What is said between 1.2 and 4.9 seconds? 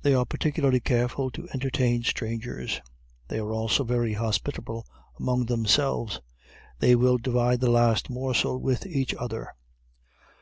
to entertain strangers. They are also very hospitable